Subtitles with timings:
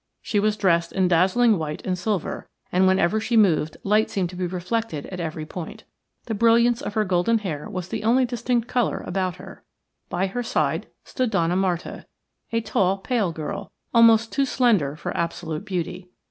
[0.23, 4.35] She was dressed in dazzling white and silver, and whenever she moved light seemed to
[4.35, 5.83] be reflected at every point.
[6.25, 9.63] The brilliance of her golden hair was the only distinct colour about her.
[10.09, 12.07] By her side stood Donna Marta,
[12.51, 16.09] a tall, pale girl, almost too slender for absolute beauty.